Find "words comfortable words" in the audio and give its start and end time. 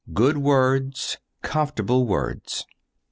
0.39-2.65